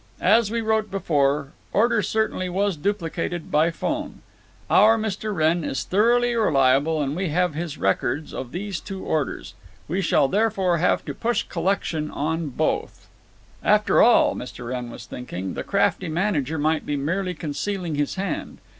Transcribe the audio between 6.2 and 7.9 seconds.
reliable, and we have his